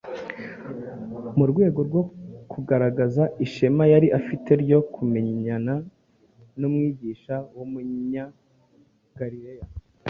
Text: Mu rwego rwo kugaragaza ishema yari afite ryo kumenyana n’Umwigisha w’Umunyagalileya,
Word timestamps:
Mu 1.37 1.45
rwego 1.51 1.79
rwo 1.87 2.01
kugaragaza 2.51 3.23
ishema 3.45 3.83
yari 3.93 4.07
afite 4.19 4.49
ryo 4.63 4.79
kumenyana 4.93 5.73
n’Umwigisha 6.59 7.35
w’Umunyagalileya, 7.55 9.65